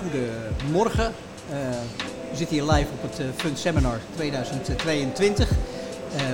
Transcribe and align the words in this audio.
goedemorgen. 0.00 1.14
Uh, 1.50 1.56
we 2.30 2.36
zitten 2.36 2.56
hier 2.56 2.72
live 2.72 2.90
op 2.92 3.02
het 3.02 3.20
uh, 3.20 3.26
Fund 3.36 3.58
Seminar 3.58 3.98
2022. 4.14 5.50
Uh, 5.50 5.56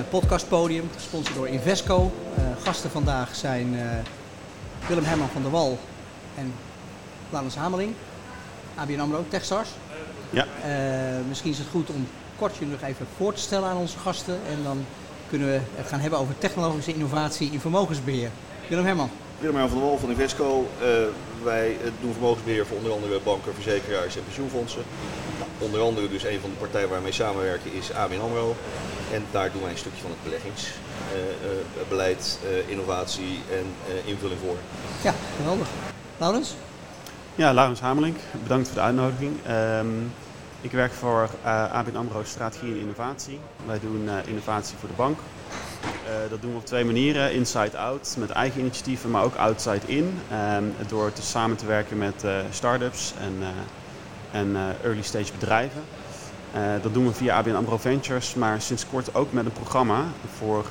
podcastpodium, 0.09 0.89
gesponsord 0.95 1.35
door 1.35 1.47
Invesco. 1.47 2.11
gasten 2.63 2.89
vandaag 2.89 3.35
zijn 3.35 3.75
Willem 4.87 5.03
Herman 5.03 5.29
van 5.29 5.41
der 5.41 5.51
Wal 5.51 5.77
en 6.35 6.53
Laurens 7.29 7.55
Hameling. 7.55 7.93
ABN 8.75 8.99
AMRO, 8.99 9.25
Techstars. 9.27 9.69
Ja. 10.29 10.45
misschien 11.27 11.51
is 11.51 11.57
het 11.57 11.67
goed 11.71 11.89
om 11.89 12.07
kort 12.37 12.55
je 12.55 12.65
nog 12.65 12.81
even 12.81 13.07
voor 13.17 13.33
te 13.33 13.41
stellen 13.41 13.69
aan 13.69 13.77
onze 13.77 13.97
gasten. 13.97 14.39
En 14.49 14.63
dan 14.63 14.85
kunnen 15.29 15.47
we 15.47 15.59
het 15.75 15.87
gaan 15.87 15.99
hebben 15.99 16.19
over 16.19 16.37
technologische 16.37 16.93
innovatie 16.93 17.51
in 17.51 17.59
vermogensbeheer. 17.59 18.29
Willem 18.69 18.85
Herman. 18.85 19.09
Willem 19.39 19.55
Herman 19.55 19.69
van 19.69 19.79
der 19.79 19.87
Wal 19.87 19.97
van 19.97 20.09
Invesco. 20.09 20.67
Wij 21.43 21.77
doen 22.01 22.11
vermogensbeheer 22.11 22.65
voor 22.65 22.77
onder 22.77 22.91
andere 22.91 23.19
banken, 23.23 23.53
verzekeraars 23.53 24.15
en 24.15 24.23
pensioenfondsen. 24.23 24.83
Nou, 25.39 25.49
onder 25.59 25.81
andere 25.81 26.09
dus 26.09 26.23
een 26.23 26.39
van 26.39 26.49
de 26.49 26.55
partijen 26.55 26.89
waar 26.89 27.01
wij 27.01 27.11
samenwerken 27.11 27.73
is 27.73 27.93
ABN 27.93 28.19
AMRO. 28.19 28.55
En 29.13 29.25
daar 29.31 29.51
doen 29.51 29.61
wij 29.61 29.71
een 29.71 29.77
stukje 29.77 30.01
van 30.01 30.11
het 30.11 30.23
beleggingsbeleid, 30.23 32.39
uh, 32.43 32.57
uh, 32.57 32.69
innovatie 32.69 33.39
en 33.51 33.65
invulling 34.05 34.39
voor. 34.45 34.55
Ja, 35.03 35.13
geweldig. 35.37 35.67
Laurens? 36.17 36.55
Ja, 37.35 37.53
Laurens 37.53 37.79
Hameling. 37.79 38.15
Bedankt 38.43 38.67
voor 38.67 38.75
de 38.75 38.83
uitnodiging. 38.83 39.37
Um, 39.49 40.11
ik 40.61 40.71
werk 40.71 40.91
voor 40.91 41.29
ABN 41.71 41.95
AMRO 41.95 42.23
Strategie 42.23 42.73
en 42.73 42.79
Innovatie. 42.79 43.39
Wij 43.65 43.79
doen 43.79 44.09
innovatie 44.25 44.77
voor 44.77 44.89
de 44.89 44.95
bank. 44.95 45.19
Uh, 46.07 46.29
dat 46.29 46.41
doen 46.41 46.51
we 46.51 46.57
op 46.57 46.65
twee 46.65 46.85
manieren. 46.85 47.33
Inside-out 47.33 48.15
met 48.17 48.29
eigen 48.29 48.59
initiatieven, 48.59 49.11
maar 49.11 49.23
ook 49.23 49.35
outside-in. 49.35 50.19
Uh, 50.31 50.57
door 50.87 51.13
te 51.13 51.21
samen 51.21 51.57
te 51.57 51.65
werken 51.65 51.97
met 51.97 52.23
uh, 52.25 52.37
start-ups 52.49 53.13
en, 53.19 53.33
en 54.31 54.55
early-stage 54.83 55.31
bedrijven. 55.39 55.81
dat 56.81 56.93
doen 56.93 57.05
we 57.05 57.13
via 57.13 57.37
ABN 57.37 57.55
AMRO 57.55 57.77
Ventures, 57.77 58.33
maar 58.33 58.61
sinds 58.61 58.87
kort 58.87 59.15
ook 59.15 59.31
met 59.31 59.45
een 59.45 59.51
programma 59.51 60.03
voor 60.37 60.65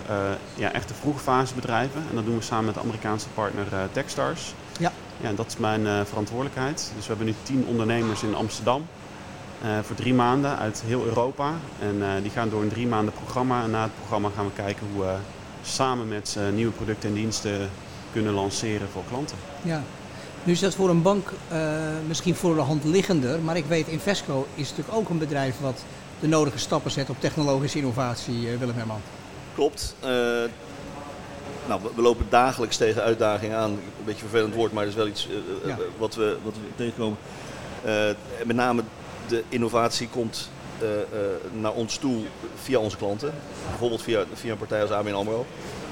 ja, 0.55 0.73
echte 0.73 0.95
vroege 0.95 1.19
fase 1.19 1.55
bedrijven. 1.55 2.03
En 2.11 2.15
dat 2.15 2.25
doen 2.25 2.37
we 2.37 2.43
samen 2.43 2.65
met 2.65 2.75
de 2.75 2.81
Amerikaanse 2.81 3.29
partner 3.29 3.67
Techstars. 3.93 4.55
Ja. 4.79 4.93
Ja, 5.21 5.33
dat 5.33 5.47
is 5.47 5.57
mijn 5.57 6.07
verantwoordelijkheid. 6.07 6.93
Dus 6.97 7.07
we 7.07 7.15
hebben 7.15 7.27
nu 7.27 7.35
tien 7.43 7.65
ondernemers 7.67 8.23
in 8.23 8.35
Amsterdam. 8.35 8.87
Uh, 9.65 9.79
voor 9.83 9.97
drie 9.97 10.15
maanden 10.15 10.59
uit 10.59 10.83
heel 10.87 11.05
Europa. 11.05 11.53
En 11.81 11.97
uh, 11.97 12.09
die 12.23 12.31
gaan 12.31 12.49
door 12.49 12.63
een 12.63 12.69
drie 12.69 12.87
maanden 12.87 13.15
programma. 13.15 13.63
En 13.63 13.71
na 13.71 13.83
het 13.83 13.95
programma 13.97 14.31
gaan 14.37 14.45
we 14.45 14.53
kijken 14.53 14.87
hoe 14.93 15.05
we 15.05 15.15
samen 15.63 16.09
met 16.09 16.29
ze 16.29 16.41
nieuwe 16.41 16.73
producten 16.73 17.09
en 17.09 17.15
diensten 17.15 17.71
kunnen 18.13 18.33
lanceren 18.33 18.89
voor 18.89 19.03
klanten. 19.09 19.37
Ja, 19.63 19.83
nu 20.45 20.53
is 20.53 20.61
dat 20.61 20.75
voor 20.75 20.89
een 20.89 21.03
bank 21.03 21.33
uh, 21.53 21.59
misschien 22.07 22.35
voor 22.35 22.55
de 22.55 22.61
hand 22.61 22.85
liggender. 22.85 23.41
Maar 23.41 23.57
ik 23.57 23.65
weet, 23.65 23.89
Invesco 23.89 24.47
is 24.55 24.69
natuurlijk 24.69 24.97
ook 24.97 25.09
een 25.09 25.19
bedrijf 25.19 25.61
wat 25.61 25.85
de 26.21 26.29
nodige 26.29 26.59
stappen 26.59 26.91
zet 26.91 27.11
op 27.11 27.21
technologische 27.21 27.79
innovatie, 27.79 28.59
Willem 28.59 28.77
Herman. 28.77 29.01
Klopt. 29.55 29.95
nou, 31.67 31.81
we, 31.83 31.91
we, 31.95 32.03
lopen 32.03 32.27
dagelijks 32.29 32.77
tegen 32.77 33.03
uitdagingen 33.03 33.57
aan. 33.57 33.71
Een 33.71 34.05
beetje 34.05 34.27
vervelend 34.29 34.55
woord, 34.55 34.73
maar 34.73 34.83
dat 34.83 34.93
is 34.93 34.99
wel 34.99 35.09
iets 35.09 35.29
ja. 35.65 35.79
wat, 35.99 36.15
we, 36.15 36.37
wat 36.43 36.55
we 36.55 36.77
tegenkomen. 36.77 37.19
met 38.45 38.57
name 38.57 38.83
de 39.29 39.43
innovatie 39.49 40.09
komt 40.09 40.51
uh, 40.83 40.89
uh, 40.89 41.61
naar 41.61 41.73
ons 41.73 41.97
toe 41.97 42.23
via 42.63 42.79
onze 42.79 42.97
klanten. 42.97 43.35
Bijvoorbeeld 43.69 44.03
via, 44.03 44.25
via 44.35 44.53
een 44.53 44.59
partij 44.59 44.81
als 44.81 44.91
ABN 44.91 45.13
AMRO. 45.13 45.47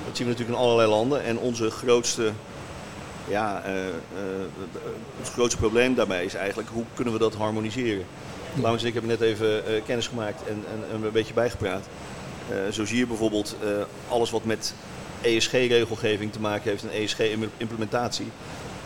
Dat 0.06 0.16
zien 0.16 0.26
we 0.26 0.32
natuurlijk 0.32 0.58
in 0.58 0.64
allerlei 0.64 0.88
landen. 0.88 1.24
En 1.24 1.38
onze 1.38 1.70
grootste, 1.70 2.32
ja, 3.28 3.62
uh, 3.66 3.72
ons 5.18 5.28
grootste 5.28 5.56
probleem 5.56 5.94
daarbij 5.94 6.24
is 6.24 6.34
eigenlijk 6.34 6.68
hoe 6.68 6.84
kunnen 6.94 7.12
we 7.12 7.18
dat 7.18 7.34
harmoniseren. 7.34 8.04
Laurens 8.54 8.82
en 8.82 8.88
ik 8.88 8.94
hebben 8.94 9.10
net 9.10 9.20
even 9.20 9.62
kennis 9.86 10.06
gemaakt 10.06 10.42
en, 10.42 10.64
en, 10.72 10.84
en, 10.92 11.04
een 11.04 11.12
beetje 11.12 11.34
bijgepraat. 11.34 11.88
zo 12.70 12.84
zie 12.84 12.98
je 12.98 13.06
bijvoorbeeld 13.06 13.56
alles 14.08 14.30
wat 14.30 14.44
met 14.44 14.74
ESG-regelgeving 15.20 16.32
te 16.32 16.40
maken 16.40 16.70
heeft 16.70 16.82
en 16.82 16.90
ESG-implementatie 16.90 18.30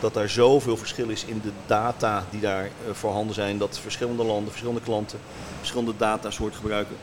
dat 0.01 0.15
daar 0.15 0.29
zoveel 0.29 0.77
verschil 0.77 1.09
is 1.09 1.25
in 1.25 1.41
de 1.43 1.53
data 1.67 2.25
die 2.31 2.41
daar 2.41 2.65
uh, 2.65 2.93
voorhanden 2.93 3.35
zijn. 3.35 3.59
Dat 3.59 3.79
verschillende 3.79 4.25
landen, 4.25 4.49
verschillende 4.49 4.81
klanten 4.81 5.19
verschillende 5.59 5.95
datasoorten 5.97 6.61
gebruiken. 6.61 6.97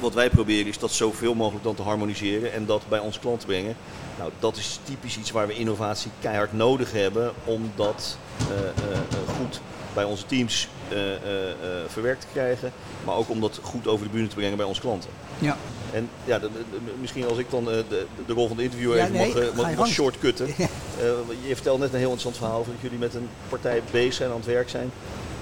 Wat 0.00 0.14
wij 0.14 0.30
proberen 0.30 0.66
is 0.66 0.78
dat 0.78 0.92
zoveel 0.92 1.34
mogelijk 1.34 1.64
dan 1.64 1.74
te 1.74 1.82
harmoniseren 1.82 2.52
en 2.52 2.66
dat 2.66 2.82
bij 2.88 2.98
onze 2.98 3.20
klanten 3.20 3.46
brengen. 3.46 3.76
Nou, 4.18 4.30
dat 4.38 4.56
is 4.56 4.78
typisch 4.82 5.18
iets 5.18 5.30
waar 5.30 5.46
we 5.46 5.54
innovatie 5.54 6.10
keihard 6.20 6.52
nodig 6.52 6.92
hebben 6.92 7.32
om 7.44 7.72
dat 7.74 8.16
uh, 8.50 8.56
uh, 8.58 9.21
goed 9.44 9.60
bij 9.94 10.04
onze 10.04 10.26
teams 10.26 10.68
verwerkt 11.86 12.20
te 12.20 12.26
krijgen. 12.32 12.72
Maar 13.04 13.14
ook 13.14 13.30
om 13.30 13.40
dat 13.40 13.60
goed 13.62 13.86
over 13.86 14.06
de 14.06 14.12
bühne 14.12 14.28
te 14.28 14.34
brengen 14.34 14.56
bij 14.56 14.66
onze 14.66 14.80
klanten. 14.80 15.10
Ja. 15.38 15.56
En 15.92 16.08
ja, 16.24 16.38
de, 16.38 16.48
misschien 17.00 17.26
als 17.26 17.38
ik 17.38 17.50
dan 17.50 17.64
de, 17.64 17.84
de, 17.88 18.06
de, 18.26 18.32
rol 18.32 18.48
van 18.48 18.56
de 18.56 18.62
interviewer 18.62 18.98
even 18.98 19.16
mag, 19.16 19.54
mag, 19.54 19.74
mag 19.74 19.86
shortcutten. 19.86 20.46
uh, 20.58 20.66
je 21.46 21.54
vertelt 21.54 21.78
net 21.78 21.92
een 21.92 21.98
heel 21.98 22.10
interessant 22.10 22.36
verhaal 22.36 22.58
over 22.58 22.72
dat 22.72 22.80
jullie 22.80 22.98
met 22.98 23.14
een 23.14 23.28
partij 23.48 23.82
bezig 23.90 24.14
zijn, 24.14 24.30
aan 24.30 24.36
het 24.36 24.46
werk 24.46 24.68
zijn. 24.68 24.90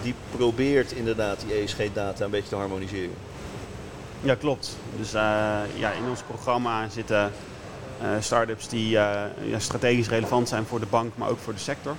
Die 0.03 0.15
probeert 0.37 0.93
inderdaad 0.93 1.45
die 1.47 1.61
ESG-data 1.61 2.25
een 2.25 2.31
beetje 2.31 2.49
te 2.49 2.57
harmoniseren. 2.57 3.15
Ja, 4.23 4.35
klopt. 4.35 4.77
Dus 4.97 5.15
uh, 5.15 5.21
ja, 5.75 5.91
in 5.93 6.09
ons 6.09 6.23
programma 6.23 6.89
zitten 6.89 7.33
uh, 8.03 8.09
start-ups 8.21 8.69
die 8.69 8.89
ja, 8.89 9.31
strategisch 9.57 10.09
relevant 10.09 10.49
zijn 10.49 10.67
voor 10.67 10.81
de 10.81 10.87
bank, 10.87 11.13
maar 11.17 11.29
ook 11.29 11.39
voor 11.39 11.53
de 11.53 11.59
sector. 11.59 11.97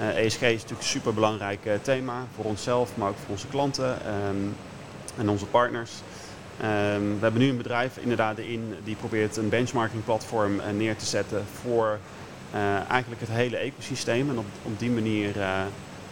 ESG 0.00 0.40
is 0.40 0.52
natuurlijk 0.52 0.80
een 0.80 0.86
superbelangrijk 0.86 1.60
thema 1.82 2.26
voor 2.34 2.44
onszelf, 2.44 2.96
maar 2.96 3.08
ook 3.08 3.16
voor 3.16 3.30
onze 3.30 3.46
klanten 3.46 3.98
um, 4.28 4.56
en 5.16 5.28
onze 5.28 5.46
partners. 5.46 5.90
Um, 6.62 7.14
we 7.14 7.20
hebben 7.20 7.40
nu 7.40 7.48
een 7.48 7.56
bedrijf 7.56 7.96
inderdaad 7.96 8.38
in 8.38 8.74
die 8.84 8.96
probeert 8.96 9.36
een 9.36 9.48
benchmarking 9.48 10.04
platform 10.04 10.54
uh, 10.54 10.62
neer 10.76 10.96
te 10.96 11.06
zetten 11.06 11.44
voor 11.62 11.98
eigenlijk 12.88 13.20
het 13.20 13.30
hele 13.30 13.56
ecosysteem. 13.56 14.30
En 14.30 14.38
op, 14.38 14.44
op 14.62 14.78
die 14.78 14.90
manier 14.90 15.38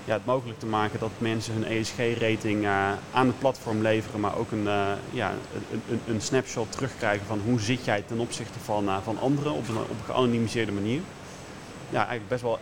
ja, 0.05 0.13
het 0.15 0.25
mogelijk 0.25 0.59
te 0.59 0.67
maken 0.67 0.99
dat 0.99 1.11
mensen 1.19 1.55
hun 1.55 1.65
ESG-rating 1.65 2.67
aan 3.13 3.27
het 3.27 3.39
platform 3.39 3.83
leveren, 3.83 4.21
maar 4.21 4.37
ook 4.37 4.51
een, 4.51 4.69
ja, 5.11 5.33
een, 5.71 5.83
een, 5.91 6.01
een, 6.07 6.21
snapshot 6.21 6.73
terugkrijgen 6.73 7.27
van 7.27 7.41
hoe 7.45 7.61
zit 7.61 7.85
jij 7.85 8.03
ten 8.07 8.19
opzichte 8.19 8.59
van, 8.59 8.89
van 9.03 9.19
anderen 9.19 9.53
op 9.53 9.69
een, 9.69 9.77
op 9.77 9.91
een 9.91 10.05
geanonimiseerde 10.05 10.73
manier. 10.73 11.01
Ja, 11.91 11.99
eigenlijk 11.99 12.29
best 12.29 12.43
wel 12.43 12.59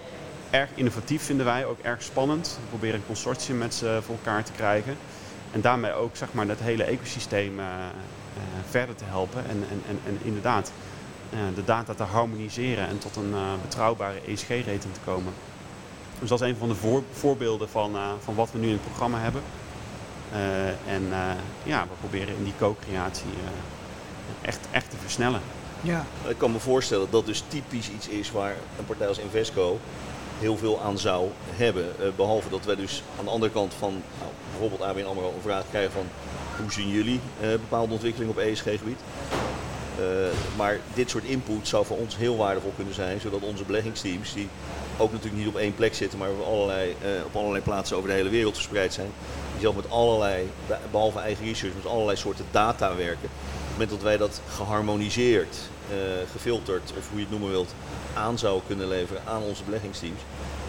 erg 0.50 0.70
innovatief 0.74 1.22
vinden 1.22 1.46
wij, 1.46 1.64
ook 1.64 1.78
erg 1.78 2.02
spannend. 2.02 2.58
We 2.60 2.68
proberen 2.68 2.94
een 2.94 3.06
consortium 3.06 3.58
met 3.58 3.74
ze 3.74 3.98
voor 4.02 4.14
elkaar 4.14 4.44
te 4.44 4.52
krijgen. 4.52 4.96
En 5.52 5.60
daarmee 5.60 5.92
ook 5.92 6.16
zeg 6.16 6.32
maar, 6.32 6.46
dat 6.46 6.58
hele 6.58 6.84
ecosysteem 6.84 7.58
uh, 7.58 7.64
uh, 7.64 8.42
verder 8.68 8.94
te 8.94 9.04
helpen. 9.04 9.44
En, 9.48 9.64
en, 9.70 9.82
en, 9.88 10.00
en 10.06 10.18
inderdaad 10.22 10.72
uh, 11.32 11.38
de 11.54 11.64
data 11.64 11.94
te 11.94 12.02
harmoniseren 12.02 12.88
en 12.88 12.98
tot 12.98 13.16
een 13.16 13.34
betrouwbare 13.62 14.20
ESG-rating 14.26 14.94
te 14.94 15.00
komen. 15.04 15.32
Dus 16.18 16.28
dat 16.28 16.40
is 16.40 16.48
een 16.48 16.56
van 16.56 16.68
de 16.68 16.74
voor, 16.74 17.02
voorbeelden 17.12 17.68
van, 17.68 17.96
van 18.20 18.34
wat 18.34 18.52
we 18.52 18.58
nu 18.58 18.66
in 18.66 18.72
het 18.72 18.84
programma 18.84 19.18
hebben. 19.18 19.42
en 20.86 21.08
ja, 21.62 21.82
we 21.82 21.94
proberen 22.00 22.36
in 22.36 22.44
die 22.44 22.52
co-creatie 22.58 23.30
echt, 24.42 24.60
echt 24.70 24.90
te 24.90 24.96
versnellen. 24.96 25.40
Ja. 25.80 26.06
Ik 26.28 26.38
kan 26.38 26.52
me 26.52 26.58
voorstellen 26.58 27.02
dat 27.02 27.12
dat 27.12 27.26
dus 27.26 27.42
typisch 27.48 27.90
iets 27.90 28.08
is 28.08 28.30
waar 28.30 28.54
een 28.78 28.84
partij 28.84 29.08
als 29.08 29.18
Invesco 29.18 29.78
heel 30.38 30.56
veel 30.56 30.80
aan 30.80 30.98
zou 30.98 31.28
hebben. 31.50 31.84
Uh, 32.00 32.06
behalve 32.16 32.48
dat 32.48 32.64
wij 32.64 32.76
dus 32.76 33.02
aan 33.18 33.24
de 33.24 33.30
andere 33.30 33.52
kant 33.52 33.74
van 33.78 33.90
nou, 34.18 34.30
bijvoorbeeld 34.50 34.82
ABN 34.82 35.04
AMRO 35.04 35.32
een 35.34 35.42
vraag 35.42 35.64
krijgen 35.70 35.92
van 35.92 36.06
hoe 36.60 36.72
zien 36.72 36.88
jullie 36.88 37.20
uh, 37.40 37.48
bepaalde 37.50 37.92
ontwikkelingen 37.92 38.34
op 38.34 38.38
ESG-gebied. 38.38 39.00
Uh, 40.00 40.04
maar 40.56 40.78
dit 40.94 41.10
soort 41.10 41.24
input 41.24 41.68
zou 41.68 41.86
voor 41.86 41.96
ons 41.96 42.16
heel 42.16 42.36
waardevol 42.36 42.72
kunnen 42.76 42.94
zijn, 42.94 43.20
zodat 43.20 43.40
onze 43.40 43.64
beleggingsteams, 43.64 44.32
die 44.32 44.48
ook 44.96 45.12
natuurlijk 45.12 45.44
niet 45.44 45.54
op 45.54 45.60
één 45.60 45.74
plek 45.74 45.94
zitten, 45.94 46.18
maar 46.18 46.30
op 46.30 46.46
allerlei, 46.46 46.96
op 47.24 47.36
allerlei 47.36 47.62
plaatsen 47.62 47.96
over 47.96 48.08
de 48.08 48.14
hele 48.14 48.28
wereld 48.28 48.54
verspreid 48.54 48.94
zijn, 48.94 49.10
die 49.52 49.60
zelf 49.60 49.74
met 49.76 49.90
allerlei, 49.90 50.50
behalve 50.90 51.18
eigen 51.18 51.44
research, 51.44 51.74
met 51.74 51.86
allerlei 51.86 52.16
soorten 52.16 52.44
data 52.50 52.96
werken. 52.96 53.28
Moment 53.76 53.94
dat 53.94 54.08
wij 54.08 54.16
dat 54.16 54.40
geharmoniseerd, 54.48 55.56
gefilterd 56.32 56.92
of 56.98 57.08
hoe 57.08 57.18
je 57.18 57.20
het 57.20 57.30
noemen 57.30 57.50
wilt, 57.50 57.74
aan 58.14 58.38
zou 58.38 58.60
kunnen 58.66 58.88
leveren 58.88 59.22
aan 59.26 59.42
onze 59.42 59.64
beleggingsteams, 59.64 60.20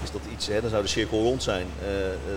is 0.04 0.12
dat 0.12 0.22
iets, 0.34 0.48
hè, 0.48 0.62
dan 0.62 0.70
zou 0.70 0.82
de 0.82 0.88
cirkel 0.88 1.22
rond 1.22 1.44
zijn. 1.44 1.68
Uh, 1.82 1.88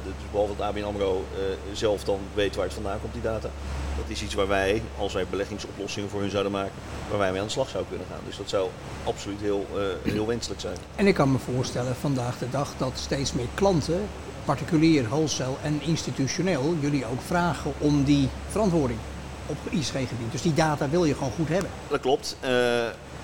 dus 0.05 0.13
behalve 0.31 0.57
dat 0.57 0.67
ABN 0.67 0.83
AMRO 0.83 1.25
zelf 1.73 2.05
dan 2.05 2.19
weet 2.35 2.57
waar 2.57 2.65
het 2.65 2.75
vandaan 2.75 3.01
komt, 3.01 3.13
die 3.13 3.23
data. 3.23 3.51
Dat 3.97 4.09
is 4.09 4.23
iets 4.23 4.35
waar 4.35 4.49
wij, 4.49 4.83
als 4.99 5.13
wij 5.13 5.27
beleggingsoplossingen 5.31 6.09
voor 6.09 6.21
hun 6.21 6.31
zouden 6.31 6.53
maken, 6.53 6.73
waar 7.09 7.19
wij 7.19 7.31
mee 7.31 7.41
aan 7.41 7.47
de 7.47 7.53
slag 7.53 7.69
zouden 7.69 7.91
kunnen 7.91 8.09
gaan. 8.11 8.25
Dus 8.27 8.37
dat 8.37 8.49
zou 8.49 8.69
absoluut 9.05 9.41
heel, 9.41 9.67
heel 10.03 10.27
wenselijk 10.27 10.61
zijn. 10.61 10.77
En 10.97 11.07
ik 11.07 11.15
kan 11.15 11.33
me 11.33 11.39
voorstellen 11.39 11.97
vandaag 11.97 12.39
de 12.39 12.51
dag 12.51 12.75
dat 12.79 12.93
steeds 12.95 13.33
meer 13.33 13.49
klanten, 13.55 14.01
particulier, 14.45 15.09
wholesale 15.09 15.57
en 15.63 15.83
institutioneel, 15.83 16.77
jullie 16.81 17.07
ook 17.07 17.21
vragen 17.21 17.73
om 17.79 18.05
die 18.05 18.29
verantwoording 18.49 18.99
op 19.47 19.57
ISG-gebied. 19.71 20.33
Dus 20.33 20.43
die 20.43 20.55
data 20.55 20.89
wil 20.89 21.05
je 21.05 21.15
gewoon 21.15 21.33
goed 21.33 21.49
hebben. 21.49 21.71
Dat 21.89 22.01
klopt. 22.01 22.37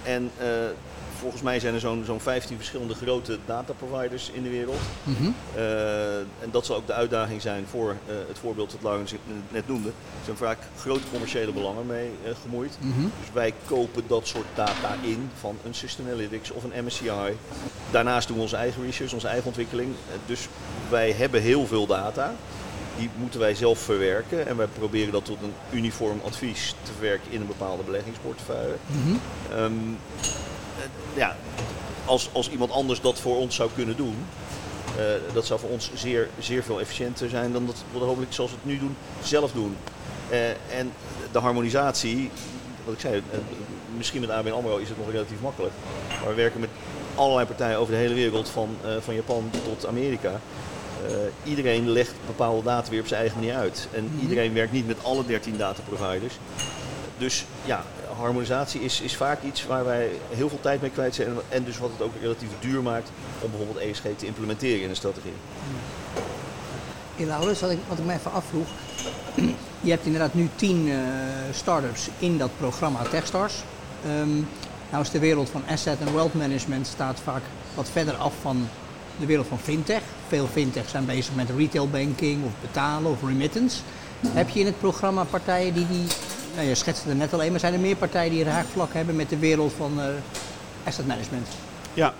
en 0.02 0.30
volgens 1.18 1.42
mij 1.42 1.60
zijn 1.60 1.74
er 1.74 1.80
zo'n 1.80 2.02
zo'n 2.04 2.20
15 2.20 2.56
verschillende 2.56 2.94
grote 2.94 3.38
dataproviders 3.46 4.30
in 4.30 4.42
de 4.42 4.48
wereld. 4.48 4.80
Mhm. 5.02 5.30
Eh, 5.54 6.18
en 6.18 6.50
dat 6.50 6.66
zal 6.66 6.76
ook 6.76 6.86
de 6.86 6.92
uitdaging 6.92 7.42
zijn 7.42 7.66
voor 7.70 7.90
eh, 7.90 8.14
het 8.28 8.38
voorbeeld 8.38 8.70
dat 8.70 8.82
Laurens 8.82 9.14
net 9.48 9.68
noemde. 9.68 9.88
Er 9.88 10.24
zijn 10.24 10.36
vaak 10.36 10.58
grote 10.78 11.08
commerciële 11.10 11.52
belangen 11.52 11.86
mee 11.86 12.10
gemoeid. 12.42 12.78
Mhm. 12.80 13.00
Dus 13.00 13.32
wij 13.32 13.54
kopen 13.66 14.02
dat 14.06 14.26
soort 14.26 14.46
data 14.54 14.94
in 15.02 15.30
van 15.40 15.58
een 15.64 15.74
Systemalytics 15.74 16.50
of 16.50 16.64
een 16.64 16.84
MSCI. 16.84 17.36
Daarnaast 17.90 18.28
doen 18.28 18.36
we 18.36 18.42
onze 18.42 18.56
eigen 18.56 18.82
research, 18.82 19.12
onze 19.12 19.28
eigen 19.28 19.46
ontwikkeling. 19.46 19.94
dus 20.26 20.48
wij 20.88 21.12
hebben 21.12 21.42
heel 21.42 21.66
veel 21.66 21.86
data. 21.86 22.34
Die 22.98 23.10
moeten 23.16 23.40
wij 23.40 23.54
zelf 23.54 23.78
verwerken 23.78 24.46
en 24.46 24.56
wij 24.56 24.66
proberen 24.66 25.12
dat 25.12 25.24
tot 25.24 25.38
een 25.42 25.54
uniform 25.70 26.20
advies 26.24 26.74
te 26.82 26.92
verwerken 26.92 27.32
in 27.32 27.40
een 27.40 27.46
bepaalde 27.46 27.82
beleggingsportefeuille. 27.82 28.74
Mhm. 28.86 29.16
Ehm, 29.52 29.72
ja, 31.14 31.36
als, 32.04 32.28
als 32.32 32.50
iemand 32.50 32.70
anders 32.70 33.00
dat 33.00 33.20
voor 33.20 33.36
ons 33.36 33.54
zou 33.54 33.70
kunnen 33.74 33.96
doen, 33.96 34.16
uh, 34.98 35.34
dat 35.34 35.46
zou 35.46 35.60
voor 35.60 35.70
ons 35.70 35.90
zeer, 35.94 36.28
zeer 36.38 36.62
veel 36.62 36.80
efficiënter 36.80 37.28
zijn 37.28 37.52
dan 37.52 37.66
dat 37.66 37.84
we 37.92 37.98
hopelijk 37.98 38.32
zoals 38.32 38.50
we 38.50 38.56
het 38.56 38.66
nu 38.66 38.78
doen, 38.78 38.96
zelf 39.22 39.52
doen. 39.52 39.76
Uh, 40.30 40.48
en 40.48 40.92
de 41.32 41.38
harmonisatie, 41.38 42.30
wat 42.84 42.94
ik 42.94 43.00
zei, 43.00 43.16
uh, 43.16 43.38
misschien 43.96 44.20
met 44.20 44.30
ABN 44.30 44.50
AMRO 44.50 44.76
is 44.76 44.88
het 44.88 44.98
nog 44.98 45.10
relatief 45.10 45.40
makkelijk. 45.40 45.74
Maar 46.20 46.28
we 46.28 46.34
werken 46.34 46.60
met 46.60 46.70
allerlei 47.14 47.46
partijen 47.46 47.78
over 47.78 47.92
de 47.92 47.98
hele 47.98 48.14
wereld, 48.14 48.48
van, 48.48 48.76
van 49.00 49.14
Japan 49.14 49.50
tot 49.64 49.86
Amerika. 49.86 50.40
Iedereen 51.44 51.90
legt 51.90 52.12
bepaalde 52.26 52.62
data 52.62 52.90
weer 52.90 53.00
op 53.00 53.06
zijn 53.06 53.20
eigen 53.20 53.38
manier 53.38 53.54
uit. 53.54 53.88
En 53.92 54.04
Mhm. 54.04 54.20
iedereen 54.22 54.52
werkt 54.54 54.72
niet 54.72 54.86
met 54.86 54.96
alle 55.02 55.26
13 55.26 55.56
dataproviders. 55.56 56.34
Dus 57.18 57.44
ja, 57.64 57.84
harmonisatie 58.16 58.80
is, 58.80 59.00
is 59.00 59.16
vaak 59.16 59.42
iets 59.42 59.66
waar 59.66 59.84
wij 59.84 60.10
heel 60.28 60.48
veel 60.48 60.60
tijd 60.60 60.80
mee 60.80 60.90
kwijt 60.90 61.14
zijn. 61.14 61.28
En, 61.28 61.36
en 61.48 61.64
dus 61.64 61.78
wat 61.78 61.90
het 61.90 62.02
ook 62.02 62.12
relatief 62.20 62.48
duur 62.60 62.82
maakt 62.82 63.10
om 63.40 63.50
bijvoorbeeld 63.50 63.84
ESG 63.84 64.02
te 64.16 64.26
implementeren 64.26 64.82
in 64.82 64.88
een 64.90 64.96
strategie. 64.96 65.32
Ja, 67.16 67.26
Laurens, 67.26 67.60
wat 67.60 67.70
ik, 67.70 67.78
wat 67.88 67.98
ik 67.98 68.04
me 68.04 68.12
even 68.12 68.32
afvroeg. 68.32 68.66
Je 69.80 69.90
hebt 69.90 70.04
inderdaad 70.04 70.34
nu 70.34 70.48
tien 70.54 70.86
uh, 70.86 70.98
start-ups 71.52 72.08
in 72.18 72.38
dat 72.38 72.50
programma 72.58 73.02
Techstars. 73.02 73.54
Um, 74.20 74.48
nou 74.90 75.02
is 75.02 75.10
de 75.10 75.18
wereld 75.18 75.50
van 75.50 75.62
asset 75.68 75.98
en 76.00 76.14
wealth 76.14 76.34
management 76.34 76.86
staat 76.86 77.20
vaak 77.24 77.42
wat 77.74 77.88
verder 77.92 78.14
af 78.14 78.32
van 78.40 78.68
de 79.20 79.26
wereld 79.26 79.46
van 79.46 79.58
fintech. 79.58 80.02
Veel 80.28 80.46
fintech 80.52 80.88
zijn 80.88 81.06
bezig 81.06 81.34
met 81.34 81.50
retail 81.56 81.88
banking 81.88 82.44
of 82.44 82.52
betalen 82.60 83.10
of 83.10 83.22
remittance. 83.22 83.80
Heb 84.26 84.48
je 84.48 84.60
in 84.60 84.66
het 84.66 84.78
programma 84.78 85.24
partijen 85.24 85.74
die 85.74 85.86
die 85.86 86.06
nou, 86.54 86.68
je 86.68 86.74
schetste 86.74 87.08
er 87.08 87.16
net 87.16 87.32
alleen, 87.32 87.50
maar 87.50 87.60
zijn 87.60 87.72
er 87.72 87.80
meer 87.80 87.96
partijen 87.96 88.30
die 88.30 88.44
raakvlak 88.44 88.92
hebben 88.92 89.16
met 89.16 89.28
de 89.28 89.38
wereld 89.38 89.72
van 89.76 89.92
uh, 89.98 90.04
asset 90.84 91.06
management? 91.06 91.48
Ja, 91.94 92.14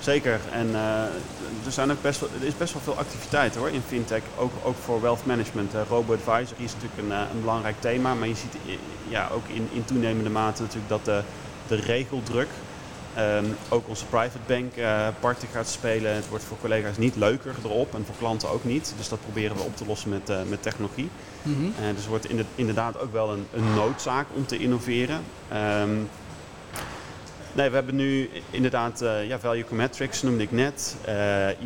zeker. 0.00 0.40
En 0.52 0.66
uh, 0.68 1.02
er, 1.64 1.72
zijn 1.72 1.90
ook 1.90 2.02
best 2.02 2.20
wel, 2.20 2.28
er 2.40 2.46
is 2.46 2.56
best 2.56 2.72
wel 2.72 2.82
veel 2.82 2.96
activiteit 2.98 3.54
hoor 3.54 3.70
in 3.70 3.82
fintech, 3.86 4.22
ook, 4.38 4.52
ook 4.62 4.76
voor 4.84 5.00
wealth 5.00 5.26
management. 5.26 5.74
Uh, 5.74 5.80
Robo-advisory 5.88 6.64
is 6.64 6.72
natuurlijk 6.74 7.02
een, 7.02 7.10
een, 7.10 7.40
belangrijk 7.40 7.76
thema, 7.80 8.14
maar 8.14 8.28
je 8.28 8.34
ziet 8.34 8.56
ja, 9.08 9.28
ook 9.34 9.48
in, 9.48 9.68
in 9.72 9.84
toenemende 9.84 10.30
mate 10.30 10.62
natuurlijk 10.62 10.88
dat 10.88 11.04
de, 11.04 11.22
de 11.66 11.76
regeldruk 11.76 12.48
Um, 13.18 13.56
ook 13.68 13.88
onze 13.88 14.06
private 14.06 14.38
bank 14.46 14.76
uh, 14.76 15.08
party 15.20 15.46
gaat 15.52 15.68
spelen. 15.68 16.14
Het 16.14 16.28
wordt 16.28 16.44
voor 16.44 16.56
collega's 16.60 16.96
niet 16.96 17.16
leuker 17.16 17.54
erop 17.64 17.94
en 17.94 18.04
voor 18.04 18.14
klanten 18.18 18.50
ook 18.50 18.64
niet. 18.64 18.94
Dus 18.96 19.08
dat 19.08 19.20
proberen 19.20 19.56
we 19.56 19.62
op 19.62 19.76
te 19.76 19.86
lossen 19.86 20.10
met, 20.10 20.30
uh, 20.30 20.36
met 20.48 20.62
technologie. 20.62 21.08
Mm 21.42 21.54
-hmm. 21.54 21.64
uh, 21.64 21.86
dus 21.88 21.96
het 21.96 22.06
wordt 22.06 22.28
inderdaad 22.54 23.00
ook 23.00 23.12
wel 23.12 23.32
een, 23.32 23.46
een 23.54 23.74
noodzaak 23.74 24.26
om 24.34 24.46
te 24.46 24.58
innoveren. 24.58 25.20
Um, 25.82 26.08
nee, 27.52 27.68
we 27.68 27.74
hebben 27.74 27.96
nu 27.96 28.30
inderdaad 28.50 29.04
ja, 29.26 29.38
value 29.38 29.64
metrics 29.70 30.22
noemde 30.22 30.42
ik 30.42 30.52
net. 30.52 30.96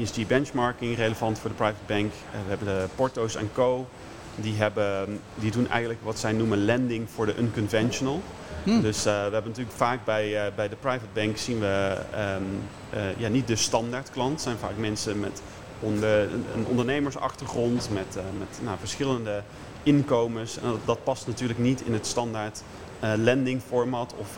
ESG 0.00 0.26
benchmarking 0.26 0.96
relevant 0.96 1.38
voor 1.38 1.50
de 1.50 1.56
private 1.56 1.84
bank. 1.86 2.12
we 2.30 2.48
hebben 2.48 2.66
de 2.66 2.86
Porto's 2.94 3.36
Co. 3.52 3.86
Die, 4.36 4.54
hebben, 4.56 5.20
die 5.34 5.50
doen 5.50 5.68
eigenlijk 5.68 6.00
wat 6.02 6.18
zij 6.18 6.32
noemen 6.32 6.64
lending 6.64 7.08
voor 7.10 7.26
de 7.26 7.36
unconventional. 7.38 8.22
Hmm. 8.64 8.82
Dus 8.82 8.98
uh, 8.98 9.04
we 9.04 9.10
hebben 9.10 9.44
natuurlijk 9.46 9.76
vaak 9.76 10.04
bij, 10.04 10.46
uh, 10.46 10.54
bij 10.54 10.68
de 10.68 10.76
private 10.76 11.06
bank 11.12 11.36
zien 11.36 11.58
we 11.58 11.96
um, 12.36 12.62
uh, 12.94 13.18
ja, 13.18 13.28
niet 13.28 13.46
de 13.46 13.56
standaard 13.56 14.10
klant. 14.10 14.32
Het 14.32 14.40
zijn 14.40 14.56
vaak 14.56 14.76
mensen 14.76 15.20
met 15.20 15.42
onder, 15.80 16.22
een 16.54 16.66
ondernemersachtergrond, 16.68 17.88
met, 17.92 18.18
met 18.38 18.58
nou, 18.62 18.78
verschillende 18.78 19.42
inkomens. 19.82 20.58
En 20.58 20.68
dat, 20.68 20.80
dat, 20.84 21.04
past 21.04 21.26
natuurlijk 21.26 21.58
niet 21.58 21.80
in 21.80 21.92
het 21.92 22.06
standaard 22.06 22.62
lending 23.00 23.60
format 23.68 24.14
of 24.18 24.36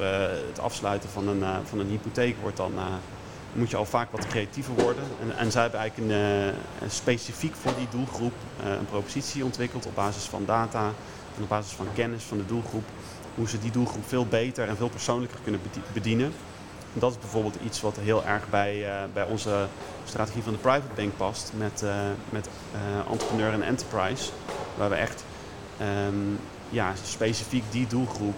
het 0.49 0.59
afsluiten 0.61 1.09
van 1.09 1.29
een, 1.29 1.45
van 1.65 1.79
een 1.79 1.89
hypotheek 1.89 2.37
wordt 2.43 2.57
dan 2.57 2.73
moet 3.53 3.71
je 3.71 3.77
al 3.77 3.85
vaak 3.85 4.11
wat 4.11 4.27
creatiever 4.27 4.75
worden. 4.75 5.05
En, 5.23 5.37
en 5.37 5.51
zij 5.51 5.63
hebben 5.63 5.81
eigenlijk 5.81 6.11
een, 6.11 6.19
een 6.83 6.91
specifiek 6.91 7.55
voor 7.55 7.73
die 7.79 7.89
doelgroep 7.91 8.33
een 8.65 8.87
propositie 8.87 9.45
ontwikkeld 9.45 9.87
op 9.87 9.95
basis 9.95 10.25
van 10.25 10.45
data 10.45 10.85
en 11.37 11.43
op 11.43 11.49
basis 11.49 11.73
van 11.73 11.87
kennis 11.95 12.23
van 12.23 12.39
de 12.39 12.47
doelgroep 12.47 12.85
hoe 13.35 13.49
ze 13.49 13.59
die 13.59 13.71
doelgroep 13.71 14.09
veel 14.09 14.27
beter 14.27 14.69
en 14.69 14.77
veel 14.77 14.89
persoonlijker 14.89 15.39
kunnen 15.43 15.61
bedienen. 15.93 16.33
En 16.95 17.01
dat 17.01 17.11
is 17.11 17.19
bijvoorbeeld 17.19 17.57
iets 17.65 17.81
wat 17.81 17.97
heel 17.97 18.25
erg 18.25 18.51
bij, 18.51 18.77
uh, 18.77 18.95
bij 19.13 19.25
onze 19.25 19.67
strategie 20.05 20.43
van 20.43 20.53
de 20.53 20.59
private 20.59 20.95
bank 20.95 21.17
past 21.17 21.53
met, 21.57 21.85
met 22.29 22.49
entrepreneur 23.11 23.53
en 23.53 23.63
enterprise. 23.63 24.31
Waar 24.77 24.89
we 24.89 24.95
echt 24.95 25.25
um, 25.81 26.39
ja, 26.71 26.93
specifiek 27.05 27.65
die 27.71 27.87
doelgroep 27.87 28.37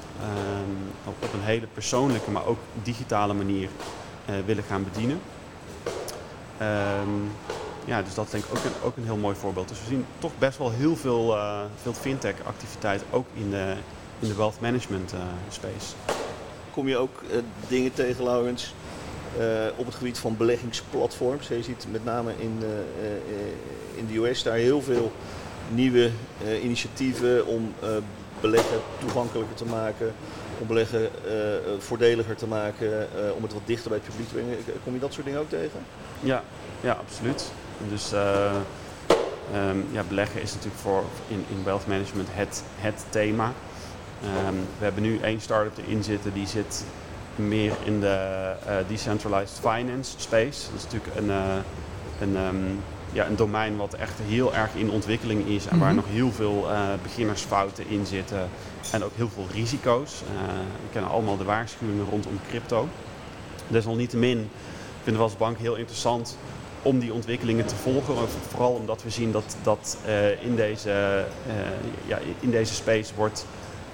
op, 1.06 1.14
op, 1.22 1.32
een 1.32 1.42
hele 1.42 1.66
persoonlijke, 1.66 2.30
maar 2.30 2.46
ook 2.46 2.58
digitale 2.82 3.34
manier 3.34 3.68
willen 4.46 4.64
gaan 4.64 4.84
bedienen. 4.84 5.20
Um, 6.62 7.30
ja, 7.84 8.02
dus 8.02 8.14
dat 8.14 8.24
is 8.24 8.30
denk 8.30 8.44
ik 8.44 8.50
ook 8.50 8.64
een, 8.64 8.82
ook 8.84 8.96
een 8.96 9.04
heel 9.04 9.16
mooi 9.16 9.36
voorbeeld. 9.36 9.68
Dus 9.68 9.80
we 9.80 9.86
zien 9.86 10.04
toch 10.18 10.32
best 10.38 10.58
wel 10.58 10.70
heel 10.70 10.96
veel, 10.96 11.36
veel 11.82 11.92
fintech 11.92 12.34
activiteit 12.44 13.02
ook 13.10 13.26
in 13.34 13.50
de, 13.50 13.74
in 14.18 14.28
de 14.28 14.34
wealth 14.34 14.60
management 14.60 15.12
uh, 15.12 15.20
space. 15.48 15.94
Kom 16.72 16.88
je 16.88 16.96
ook 16.96 17.22
dingen 17.68 17.92
tegen, 17.92 18.24
Laurens, 18.24 18.74
op 19.76 19.86
het 19.86 19.94
gebied 19.94 20.18
van 20.18 20.36
beleggingsplatforms? 20.36 21.48
Je 21.48 21.62
ziet 21.62 21.86
met 21.90 22.04
name 22.04 22.32
in, 22.38 22.62
in 23.94 24.06
de 24.06 24.18
US 24.18 24.42
daar 24.42 24.56
heel 24.56 24.82
veel 24.82 25.12
nieuwe 25.68 26.10
initiatieven 26.62 27.46
om 27.46 27.74
beleggen 28.40 28.78
toegankelijker 28.98 29.56
te 29.56 29.64
maken, 29.64 30.12
om 30.58 30.66
beleggen 30.66 31.10
voordeliger 31.78 32.36
te 32.36 32.46
maken, 32.46 33.08
om 33.36 33.42
het 33.42 33.52
wat 33.52 33.62
dichter 33.64 33.88
bij 33.88 33.98
het 33.98 34.08
publiek 34.08 34.28
te 34.28 34.34
brengen. 34.34 34.82
Kom 34.84 34.94
je 34.94 35.00
dat 35.00 35.12
soort 35.12 35.26
dingen 35.26 35.40
ook 35.40 35.48
tegen? 35.48 35.80
Ja, 36.20 36.42
ja 36.80 36.92
absoluut. 36.92 37.50
Dus 37.88 38.12
um, 38.12 39.86
ja, 39.90 40.02
beleggen 40.08 40.42
is 40.42 40.52
natuurlijk 40.52 40.80
voor 40.80 41.04
in, 41.28 41.44
in 41.48 41.64
wealth 41.64 41.86
management 41.86 42.28
het, 42.30 42.62
het 42.76 43.04
thema. 43.08 43.52
Um, 44.46 44.66
we 44.78 44.84
hebben 44.84 45.02
nu 45.02 45.18
één 45.18 45.40
start-up 45.40 45.78
erin 45.78 46.02
zitten 46.02 46.32
die 46.32 46.46
zit 46.46 46.84
meer 47.36 47.72
in 47.84 48.00
de 48.00 48.52
decentralized 48.88 49.58
finance 49.58 50.12
space. 50.16 50.70
Dat 50.70 50.78
is 50.78 50.84
natuurlijk 50.84 51.16
een, 51.16 51.30
een, 52.20 52.36
um, 52.36 52.82
ja, 53.12 53.26
een 53.26 53.36
domein 53.36 53.76
wat 53.76 53.94
echt 53.94 54.18
heel 54.26 54.54
erg 54.54 54.74
in 54.74 54.90
ontwikkeling 54.90 55.46
is 55.46 55.46
en 55.46 55.60
mm 55.62 55.68
-hmm. 55.68 55.78
waar 55.80 55.94
nog 55.94 56.04
heel 56.08 56.32
veel 56.32 56.70
uh, 56.70 56.88
beginnersfouten 57.02 57.88
in 57.88 58.06
zitten 58.06 58.48
en 58.92 59.04
ook 59.04 59.12
heel 59.16 59.28
veel 59.28 59.46
risico's. 59.52 60.22
we 60.82 60.92
kennen 60.92 61.10
allemaal 61.10 61.36
de 61.36 61.44
waarschuwingen 61.44 62.06
rondom 62.10 62.40
crypto. 62.48 62.88
Desalniettemin 63.68 64.50
vinden 65.02 65.22
we 65.22 65.28
als 65.28 65.36
bank 65.36 65.58
heel 65.58 65.74
interessant 65.74 66.36
om 66.82 66.98
die 66.98 67.12
ontwikkelingen 67.12 67.66
te 67.66 67.74
volgen. 67.74 68.14
Vooral 68.48 68.72
omdat 68.72 69.02
we 69.02 69.10
zien 69.10 69.32
dat, 69.32 69.56
dat 69.62 69.98
in, 70.40 70.56
deze, 70.56 71.24
ja, 72.06 72.18
in 72.40 72.50
deze 72.50 72.74
space 72.74 73.14
wordt 73.14 73.46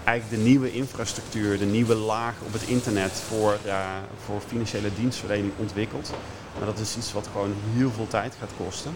eigenlijk 0.06 0.42
de 0.42 0.48
nieuwe 0.48 0.72
infrastructuur, 0.72 1.58
de 1.58 1.64
nieuwe 1.64 1.94
laag 1.94 2.34
op 2.46 2.52
het 2.52 2.62
internet 2.62 3.12
voor, 3.12 3.58
uh, 3.66 3.80
voor 4.24 4.40
financiële 4.40 4.94
dienstverlening 4.94 5.52
ontwikkeld. 5.56 6.12
Maar 6.58 6.66
dat 6.66 6.78
is 6.78 6.96
iets 6.96 7.12
wat 7.12 7.28
gewoon 7.32 7.54
heel 7.74 7.90
veel 7.90 8.06
tijd 8.06 8.36
gaat 8.40 8.50
kosten. 8.56 8.94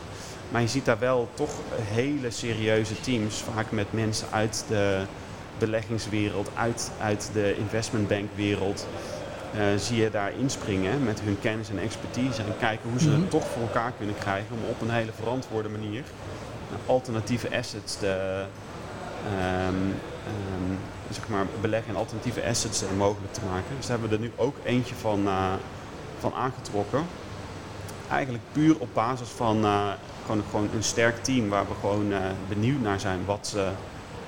Maar 0.51 0.61
je 0.61 0.69
ziet 0.69 0.85
daar 0.85 0.99
wel 0.99 1.29
toch 1.35 1.51
hele 1.83 2.31
serieuze 2.31 3.01
teams, 3.01 3.45
vaak 3.55 3.71
met 3.71 3.93
mensen 3.93 4.29
uit 4.31 4.65
de 4.69 5.03
beleggingswereld, 5.59 6.51
uit, 6.55 6.91
uit 7.01 7.31
de 7.33 7.57
investmentbankwereld. 7.57 8.87
Uh, 9.55 9.61
zie 9.79 9.97
je 9.97 10.11
daar 10.11 10.33
inspringen 10.39 11.05
met 11.05 11.21
hun 11.21 11.39
kennis 11.41 11.71
en 11.71 11.79
expertise 11.79 12.43
en 12.43 12.59
kijken 12.59 12.91
hoe 12.91 13.01
ze 13.01 13.11
het 13.11 13.31
toch 13.31 13.47
voor 13.47 13.63
elkaar 13.63 13.93
kunnen 13.99 14.15
krijgen 14.19 14.57
om 14.57 14.71
op 14.71 14.81
een 14.81 14.91
hele 14.91 15.13
verantwoorde 15.13 15.69
manier 15.69 16.03
alternatieve 16.87 17.57
assets 17.57 17.97
te, 17.97 18.45
um, 19.69 19.95
um, 20.27 20.79
zeg 21.11 21.29
maar 21.29 21.47
beleggen 21.61 21.93
in 21.93 21.99
alternatieve 21.99 22.47
assets 22.47 22.83
mogelijk 22.97 23.33
te 23.33 23.41
maken. 23.51 23.77
Dus 23.77 23.89
hebben 23.89 24.09
we 24.09 24.15
er 24.15 24.21
nu 24.21 24.33
ook 24.37 24.57
eentje 24.65 24.95
van, 24.95 25.27
uh, 25.27 25.53
van 26.19 26.35
aangetrokken. 26.35 27.07
Eigenlijk 28.11 28.45
puur 28.53 28.79
op 28.79 28.89
basis 28.93 29.29
van 29.29 29.65
uh, 29.65 29.93
gewoon, 30.27 30.43
gewoon 30.51 30.69
een 30.75 30.83
sterk 30.83 31.25
team 31.25 31.49
waar 31.49 31.67
we 31.69 31.75
gewoon 31.81 32.13
uh, 32.13 32.19
benieuwd 32.49 32.81
naar 32.81 33.01
zijn 33.01 33.25
wat 33.25 33.47
ze, 33.47 33.69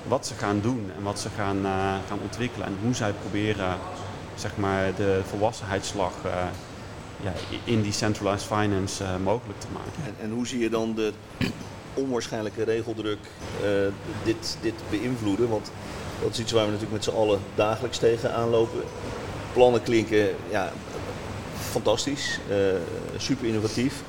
wat 0.07 0.27
ze 0.27 0.33
gaan 0.33 0.59
doen 0.61 0.91
en 0.97 1.03
wat 1.03 1.19
ze 1.19 1.29
gaan, 1.35 1.63
gaan 2.07 2.19
ontwikkelen 2.21 2.67
en 2.67 2.77
hoe 2.81 2.93
zij 2.93 3.11
proberen 3.11 3.77
zeg 4.35 4.57
maar, 4.57 4.95
de 4.95 5.21
volwassenheidsslag 5.29 6.13
ja, 7.21 7.33
in 7.63 7.93
finance 8.37 9.05
mogelijk 9.23 9.59
te 9.59 9.67
maken. 9.73 10.03
En, 10.05 10.15
en, 10.21 10.31
hoe 10.31 10.47
zie 10.47 10.59
je 10.59 10.69
dan 10.69 10.95
de 10.95 11.13
onwaarschijnlijke 11.93 12.63
regeldruk 12.63 13.19
dit, 14.23 14.57
dit 14.61 14.73
beïnvloeden? 14.89 15.49
Want 15.49 15.71
dat 16.21 16.31
is 16.31 16.39
iets 16.39 16.51
waar 16.51 16.65
we 16.65 16.71
natuurlijk 16.71 16.95
met 16.95 17.03
z'n 17.03 17.19
allen 17.19 17.39
dagelijks 17.55 17.97
tegen 17.97 18.33
aanlopen. 18.33 18.81
Plannen 19.53 19.83
klinken 19.83 20.29
ja, 20.49 20.71
fantastisch, 21.71 22.39
super 23.17 23.47
innovatief. 23.47 24.03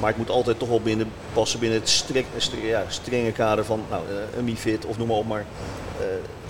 Maar 0.00 0.08
het 0.08 0.18
moet 0.18 0.30
altijd 0.30 0.58
toch 0.58 0.68
wel 0.68 0.80
binnen, 0.80 1.12
passen 1.32 1.60
binnen 1.60 1.78
het 1.78 1.88
streng, 1.88 2.26
ja, 2.62 2.84
strenge 2.88 3.32
kader 3.32 3.64
van 3.64 3.82
nou, 3.90 4.02
eh, 4.08 4.38
een 4.38 4.44
MIFID 4.44 4.84
of 4.84 4.98
noem 4.98 5.06
maar 5.06 5.16
op. 5.16 5.26
Maar 5.26 5.44
uh, 6.00 6.06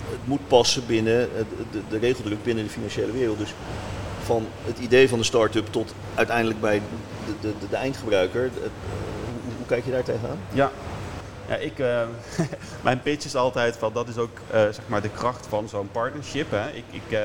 het 0.09 0.19
moet 0.27 0.47
passen 0.47 0.85
binnen 0.85 1.29
de, 1.71 1.81
de, 1.89 1.97
regeldruk 1.97 2.43
binnen 2.43 2.63
de 2.63 2.69
financiële 2.69 3.11
wereld. 3.11 3.37
Dus 3.37 3.53
van 4.23 4.47
het 4.65 4.79
idee 4.79 5.09
van 5.09 5.17
de 5.17 5.25
start-up 5.25 5.67
tot 5.69 5.93
uiteindelijk 6.15 6.61
bij 6.61 6.81
de, 7.25 7.33
de, 7.41 7.53
de, 7.59 7.67
de 7.69 7.75
eindgebruiker. 7.75 8.49
hoe, 8.53 9.53
hoe, 9.57 9.65
kijk 9.65 9.85
je 9.85 9.91
daar 9.91 10.03
tegenaan? 10.03 10.39
Ja, 10.53 10.71
ja, 11.47 11.55
ik, 11.55 11.79
uh, 11.79 12.01
mijn 12.83 13.01
pitch 13.01 13.25
is 13.25 13.35
altijd 13.35 13.77
van 13.77 13.93
dat 13.93 14.07
is 14.07 14.17
ook 14.17 14.37
uh, 14.47 14.59
zeg 14.61 14.81
maar 14.85 15.01
de 15.01 15.09
kracht 15.09 15.47
van 15.47 15.69
zo'n 15.69 15.89
partnership. 15.91 16.51
Hè. 16.51 16.69
Ik, 16.69 16.83
ik, 16.89 17.01
uh, 17.09 17.19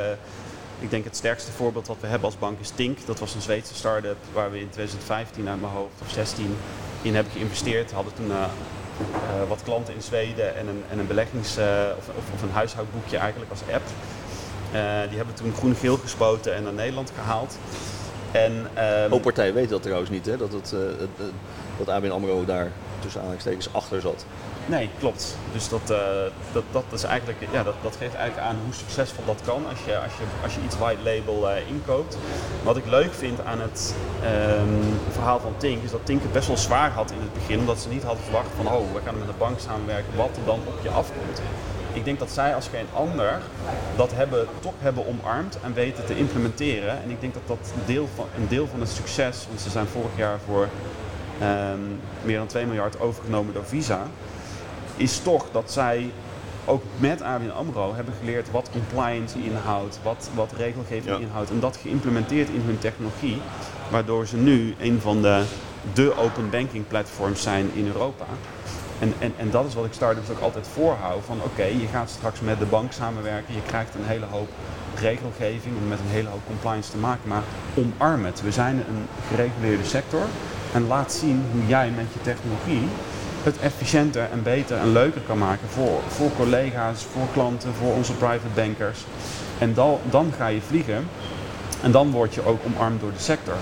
ik 0.79 0.91
denk 0.91 1.05
het 1.05 1.17
sterkste 1.17 1.53
voorbeeld 1.53 1.87
wat 1.87 1.97
we 2.01 2.07
hebben 2.07 2.27
als 2.27 2.39
bank 2.39 2.61
is 2.61 2.71
Tink. 2.71 3.07
Dat 3.07 3.19
was 3.19 3.35
een 3.35 3.41
Zweedse 3.41 3.75
start-up 3.75 4.17
waar 4.33 4.51
we 4.51 4.61
in 4.61 4.71
2015 4.71 5.49
uit 5.49 5.61
mijn 5.61 5.73
hoofd 5.73 6.01
of 6.03 6.11
16 6.11 6.57
in 7.03 7.15
hebben 7.15 7.33
geïnvesteerd. 7.33 7.93
Hadden 7.93 8.15
toen 8.15 8.33
wat 9.49 9.63
klanten 9.65 9.95
in 9.95 10.03
Zweden 10.03 10.57
en 10.57 10.67
een, 10.69 10.83
en 10.91 10.99
een 10.99 11.07
beleggings- 11.07 11.59
uh, 11.59 11.65
of, 11.99 12.09
of, 12.35 12.43
een 12.43 12.51
huishoudboekje 12.51 13.17
eigenlijk 13.17 13.51
als 13.51 13.61
app. 13.73 13.85
die 15.09 15.17
hebben 15.17 15.35
toen 15.35 15.55
groen-geel 15.55 15.97
gespoten 15.97 16.55
en 16.55 16.63
naar 16.63 16.73
Nederland 16.73 17.13
gehaald. 17.15 17.59
En, 18.33 18.67
um, 19.13 19.21
partij 19.21 19.53
weet 19.53 19.69
dat 19.69 19.83
trouwens 19.83 20.11
niet, 20.11 20.27
hè? 20.27 20.37
Dat, 20.37 20.53
het, 20.53 20.75
dat 21.79 21.89
ABN 21.89 22.11
AMRO 22.11 22.45
daar 22.45 22.73
tussen 23.07 23.21
aanhalingstekens 23.21 23.69
achter 23.73 24.01
zat. 24.01 24.25
Nee, 24.67 24.91
klopt. 24.99 25.37
Dus 25.53 25.69
dat, 25.69 25.91
uh, 25.91 25.99
dat, 26.53 26.65
dat, 26.71 26.85
is 26.93 27.03
eigenlijk, 27.03 27.39
ja, 27.53 27.63
dat, 27.63 27.75
dat 27.83 27.97
geeft 27.99 28.15
eigenlijk 28.15 28.49
aan 28.49 28.57
hoe 28.65 28.75
succesvol 28.75 29.25
dat 29.25 29.41
kan 29.45 29.67
als 29.69 29.79
je, 29.85 29.99
als 29.99 30.13
je, 30.13 30.25
als 30.43 30.55
je 30.55 30.61
iets 30.65 30.79
white 30.79 31.03
label 31.03 31.51
uh, 31.51 31.69
inkoopt. 31.69 32.19
Wat 32.63 32.77
ik 32.77 32.87
leuk 32.87 33.13
vind 33.15 33.45
aan 33.45 33.61
het 33.61 33.95
um, 34.59 34.99
verhaal 35.11 35.41
van 35.41 35.55
Tink 35.57 35.83
is 35.83 35.91
dat 35.91 36.07
Tink 36.07 36.23
het 36.23 36.33
best 36.33 36.47
wel 36.47 36.57
zwaar 36.57 36.91
had 36.91 37.11
in 37.11 37.21
het 37.21 37.33
begin. 37.33 37.59
Omdat 37.59 37.79
ze 37.79 37.89
niet 37.89 38.03
hadden 38.03 38.25
verwacht 38.25 38.49
van 38.57 38.67
oh, 38.67 38.93
we 38.93 39.01
gaan 39.05 39.19
met 39.19 39.29
een 39.29 39.35
bank 39.39 39.59
samenwerken, 39.59 40.17
wat 40.17 40.37
er 40.37 40.45
dan 40.45 40.61
op 40.67 40.79
je 40.83 40.91
afkomt. 40.91 41.41
Ik 41.93 42.05
denk 42.05 42.19
dat 42.19 42.31
zij 42.31 42.55
als 42.55 42.69
geen 42.69 42.87
ander 42.93 43.41
dat 43.97 44.13
hebben, 44.13 44.47
toch 44.61 44.75
hebben 44.79 45.07
omarmd 45.07 45.59
en 45.63 45.75
weten 45.75 46.07
te 46.07 46.17
implementeren. 46.17 47.03
En 47.03 47.11
ik 47.11 47.21
denk 47.21 47.35
dat 47.35 47.47
dat 47.47 47.73
deel 47.87 48.09
van, 48.15 48.27
een 48.37 48.49
deel 48.49 48.67
van 48.67 48.81
het 48.81 48.89
succes, 48.89 49.47
want 49.49 49.61
ze 49.61 49.71
zijn 49.71 49.87
vorig 49.87 50.17
jaar 50.17 50.39
voor 50.47 50.69
um, 51.43 52.01
meer 52.23 52.39
dan 52.39 52.47
2 52.47 52.67
miljard 52.67 53.01
overgenomen 53.01 53.55
door 53.55 53.65
Visa 53.65 54.07
is 54.97 55.19
toch 55.19 55.47
dat 55.53 55.73
zij 55.73 56.11
ook 56.65 56.83
met 56.97 57.23
ABN 57.23 57.51
AMRO 57.51 57.95
hebben 57.95 58.15
geleerd 58.19 58.51
wat 58.51 58.71
compliance 58.73 59.39
inhoudt, 59.39 59.99
wat, 60.03 60.31
wat 60.35 60.53
regelgeving 60.57 61.19
inhoudt 61.19 61.51
en 61.51 61.61
dat 61.61 61.77
geïmplementeerd 61.77 62.49
in 62.49 62.63
hun 62.65 62.79
technologie, 62.79 63.39
waardoor 63.91 64.27
ze 64.27 64.37
nu 64.37 64.75
een 64.81 65.01
van 65.01 65.23
de, 65.23 65.45
de 65.93 66.17
open 66.17 66.51
banking 66.51 66.87
platforms 66.87 67.43
zijn 67.43 67.71
in 67.75 67.87
Europa. 67.87 68.25
En, 68.99 69.13
en, 69.19 69.33
en 69.37 69.51
dat 69.51 69.67
is 69.67 69.75
wat 69.75 69.85
ik 69.85 69.93
startups 69.93 70.31
ook 70.31 70.41
altijd 70.41 70.67
voorhoud, 70.67 71.25
van 71.25 71.43
oké, 71.43 71.65
je 71.65 71.87
gaat 71.93 72.11
straks 72.11 72.41
met 72.41 72.59
de 72.59 72.65
bank 72.65 72.93
samenwerken, 72.93 73.55
je 73.55 73.63
krijgt 73.67 73.95
een 73.95 74.05
hele 74.05 74.27
hoop 74.31 74.49
regelgeving 75.01 75.77
en 75.77 75.89
met 75.89 75.99
een 75.99 76.15
hele 76.15 76.29
hoop 76.29 76.47
compliance 76.47 76.91
te 76.91 76.97
maken, 76.97 77.29
maar 77.29 77.43
omarm 77.75 78.25
het. 78.25 78.43
We 78.43 78.53
zijn 78.53 78.77
een 78.77 79.07
gereguleerde 79.29 79.85
sector 79.85 80.27
en 80.73 80.87
laat 80.87 81.13
zien 81.13 81.45
hoe 81.53 81.67
jij 81.67 81.91
met 81.97 82.07
je 82.13 82.21
technologie 82.23 82.89
het 83.43 83.59
efficiënter 83.59 84.29
en 84.33 84.43
beter 84.43 84.77
en 84.79 84.93
leuker 84.93 85.21
kan 85.21 85.39
maken 85.39 85.69
voor, 85.69 86.01
voor 86.09 86.31
collega's, 86.37 87.07
voor 87.13 87.27
klanten, 87.33 87.75
voor 87.75 87.95
onze 87.95 88.13
private 88.13 88.55
bankers. 88.55 88.99
En 89.59 89.75
dan, 89.75 89.99
dan 90.11 90.33
ga 90.37 90.47
je 90.47 90.61
vliegen 90.61 91.09
en 91.83 91.91
dan 91.91 92.11
word 92.11 92.35
je 92.35 92.47
ook 92.47 92.61
omarmd 92.65 93.01
door 93.01 93.13
de 93.13 93.23
sector. 93.23 93.55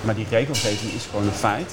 Maar 0.00 0.14
die 0.14 0.26
regelgeving 0.30 0.92
is 0.92 1.06
gewoon 1.10 1.26
een 1.26 1.32
feit. 1.32 1.72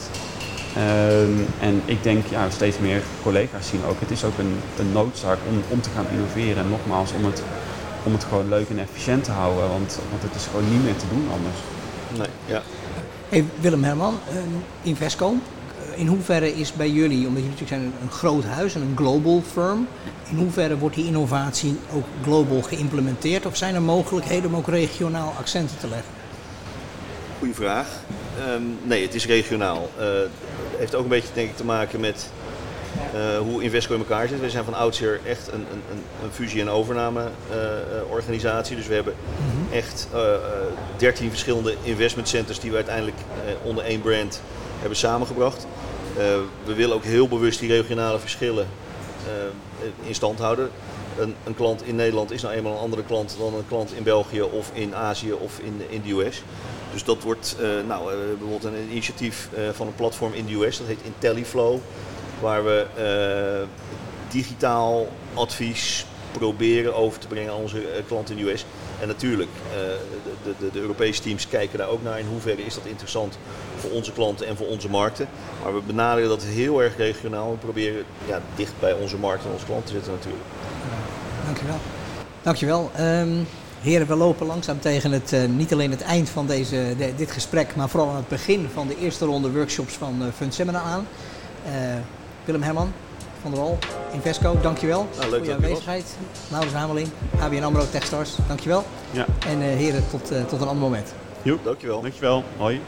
Um, 0.77 1.47
en 1.59 1.81
ik 1.85 2.03
denk, 2.03 2.25
ja, 2.25 2.49
steeds 2.49 2.77
meer 2.77 3.01
collega's 3.23 3.67
zien 3.67 3.83
ook, 3.87 3.99
het 3.99 4.11
is 4.11 4.23
ook 4.23 4.37
een, 4.37 4.59
een 4.79 4.91
noodzaak 4.91 5.37
om, 5.49 5.63
om 5.67 5.81
te 5.81 5.89
gaan 5.95 6.05
innoveren. 6.11 6.63
En 6.63 6.69
nogmaals, 6.69 7.11
om 7.11 7.25
het, 7.25 7.43
om 8.03 8.13
het 8.13 8.23
gewoon 8.23 8.49
leuk 8.49 8.69
en 8.69 8.79
efficiënt 8.79 9.23
te 9.23 9.31
houden, 9.31 9.69
want, 9.69 9.99
want 10.09 10.23
het 10.23 10.35
is 10.35 10.45
gewoon 10.45 10.71
niet 10.71 10.83
meer 10.83 10.95
te 10.95 11.05
doen 11.09 11.27
anders. 11.31 11.57
Nee, 12.17 12.55
ja. 12.55 12.61
Willem 13.59 13.83
Herman, 13.83 14.19
Invesco, 14.81 15.35
in 15.95 16.07
hoeverre 16.07 16.55
is 16.55 16.73
bij 16.73 16.89
jullie, 16.89 17.27
omdat 17.27 17.43
jullie 17.43 17.59
natuurlijk 17.59 17.81
zijn 17.81 17.93
een, 18.01 18.11
groot 18.11 18.43
huis 18.43 18.75
en 18.75 18.81
een 18.81 18.93
global 18.95 19.43
firm, 19.51 19.87
in 20.29 20.37
hoeverre 20.37 20.77
wordt 20.77 20.95
die 20.95 21.05
innovatie 21.05 21.77
ook 21.93 22.05
global 22.23 22.61
geïmplementeerd 22.61 23.45
of 23.45 23.57
zijn 23.57 23.75
er 23.75 23.81
mogelijkheden 23.81 24.49
om 24.49 24.55
ook 24.55 24.67
regionaal 24.67 25.33
accenten 25.37 25.77
te 25.77 25.87
leggen? 25.87 26.09
Goeie 27.37 27.53
vraag. 27.53 27.87
Um, 28.47 28.77
nee, 28.83 29.03
het 29.03 29.15
is 29.15 29.25
regionaal. 29.25 29.89
Uh, 29.99 30.05
heeft 30.77 30.95
ook 30.95 31.03
een 31.03 31.09
beetje 31.09 31.33
denk 31.33 31.49
ik 31.49 31.57
te 31.57 31.65
maken 31.65 31.99
met 31.99 32.29
uh, 33.15 33.37
hoe 33.37 33.63
Invesco 33.63 33.93
in 33.93 33.99
elkaar 33.99 34.27
zit. 34.27 34.39
We 34.39 34.49
zijn 34.49 34.63
van 34.63 34.73
oudsher 34.73 35.19
echt 35.25 35.47
een, 35.47 35.65
een, 35.71 36.03
een 36.23 36.31
fusie- 36.31 36.61
en 36.61 36.69
overname 36.69 37.21
uh, 37.21 38.11
organisatie. 38.11 38.75
Dus 38.75 38.87
we 38.87 38.93
hebben 38.93 39.13
mm 39.13 39.49
-hmm. 39.51 39.73
echt 39.73 40.07
13 40.97 41.29
verschillende 41.29 41.75
investment 41.83 42.27
centers 42.27 42.59
die 42.59 42.69
we 42.69 42.75
uiteindelijk 42.75 43.17
onder 43.63 43.83
één 43.83 44.01
brand 44.01 44.41
hebben 44.79 44.97
samengebracht. 44.97 45.67
We 46.63 46.73
willen 46.75 46.95
ook 46.95 47.03
heel 47.03 47.27
bewust 47.27 47.59
die 47.59 47.69
regionale 47.69 48.19
verschillen 48.19 48.67
in 50.03 50.15
stand 50.15 50.39
houden. 50.39 50.69
Een, 51.17 51.35
een, 51.43 51.55
klant 51.55 51.85
in 51.85 51.95
Nederland 51.95 52.31
is 52.31 52.41
nou 52.41 52.55
eenmaal 52.55 52.73
een 52.73 52.79
andere 52.79 53.03
klant 53.03 53.35
dan 53.39 53.53
een 53.53 53.67
klant 53.67 53.93
in 53.93 54.03
België 54.03 54.41
of 54.41 54.71
in 54.73 54.95
Azië 54.95 55.33
of 55.33 55.59
in, 55.59 55.81
in 55.89 56.01
de 56.01 56.11
US. 56.11 56.43
Dus 56.93 57.03
dat 57.03 57.23
wordt 57.23 57.55
nou, 57.87 58.11
bijvoorbeeld 58.27 58.63
een 58.63 58.89
initiatief 58.89 59.49
van 59.71 59.87
een 59.87 59.95
platform 59.95 60.33
in 60.33 60.45
de 60.45 60.53
US, 60.53 60.77
dat 60.77 60.87
heet 60.87 60.99
IntelliFlow. 61.03 61.79
Waar 62.41 62.63
we 62.63 62.85
digitaal 64.29 65.07
advies 65.33 66.05
proberen 66.31 66.95
over 66.95 67.19
te 67.19 67.27
brengen 67.27 67.51
aan 67.51 67.59
onze 67.59 67.83
klanten 68.07 68.37
in 68.37 68.45
de 68.45 68.51
US. 68.51 68.65
En 68.99 69.07
natuurlijk, 69.07 69.49
de, 70.43 70.53
de, 70.59 70.71
de, 70.71 70.79
Europese 70.79 71.21
teams 71.21 71.47
kijken 71.47 71.77
daar 71.77 71.87
ook 71.87 72.03
naar 72.03 72.19
in 72.19 72.25
hoeverre 72.25 72.65
is 72.65 72.73
dat 72.73 72.85
interessant 72.85 73.37
voor 73.77 73.91
onze 73.91 74.11
klanten 74.11 74.47
en 74.47 74.57
voor 74.57 74.67
onze 74.67 74.89
markten. 74.89 75.27
Maar 75.63 75.73
we 75.73 75.81
benaderen 75.81 76.29
dat 76.29 76.43
heel 76.43 76.81
erg 76.81 76.97
regionaal. 76.97 77.51
We 77.51 77.57
proberen 77.57 78.03
ja, 78.27 78.41
dicht 78.55 78.73
bij 78.79 78.93
onze 78.93 79.17
markt 79.17 79.43
en 79.45 79.51
onze 79.51 79.65
klanten 79.65 79.85
te 79.85 79.93
zitten 79.93 80.13
natuurlijk. 80.13 80.43
Dankjewel. 81.45 81.77
Dankjewel. 82.41 82.91
Um, 82.99 83.47
heren, 83.81 84.07
we 84.07 84.15
lopen 84.15 84.47
langzaam 84.47 84.79
tegen 84.79 85.11
het, 85.11 85.35
niet 85.49 85.73
alleen 85.73 85.91
het 85.91 86.01
eind 86.01 86.29
van 86.29 86.47
deze, 86.47 86.95
de, 86.97 87.15
dit 87.15 87.31
gesprek, 87.31 87.75
maar 87.75 87.89
vooral 87.89 88.09
aan 88.09 88.15
het 88.15 88.27
begin 88.27 88.69
van 88.73 88.87
de 88.87 88.97
eerste 88.97 89.25
ronde 89.25 89.51
workshops 89.51 89.93
van 89.93 90.15
uh, 90.21 90.27
Fund 90.35 90.53
Seminar 90.53 90.81
aan. 90.81 91.07
Willem 92.45 92.61
Herman 92.63 92.93
van 93.41 93.51
der 93.51 93.59
Wal, 93.59 93.77
Invesco, 94.13 94.57
dankjewel 94.61 95.07
nou, 95.17 95.29
leuk 95.29 95.39
voor 95.39 95.47
je 95.47 95.53
aanwezigheid. 95.53 96.17
Laurens 96.49 96.73
Hameling, 96.73 97.07
ABN 97.39 97.63
AMRO 97.63 97.85
Techstars, 97.91 98.35
dankjewel. 98.47 98.83
Ja. 99.11 99.25
En 99.47 99.59
heren, 99.59 100.03
tot, 100.09 100.27
tot 100.47 100.61
een 100.61 100.67
ander 100.67 100.83
moment. 100.83 101.13
Jo, 101.41 101.57
dankjewel. 101.63 102.01
Dankjewel. 102.01 102.43
Hoi. 102.57 102.81